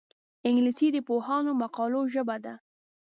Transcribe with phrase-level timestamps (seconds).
[0.47, 2.53] انګلیسي د پوهانو مقالو ژبه ده